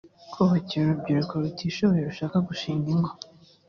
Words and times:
kubakira 0.31 0.81
urubyiruko 0.85 1.33
rutishoboye 1.43 2.01
rushaka 2.09 2.37
gushinga 2.47 2.85
ingo 2.93 3.11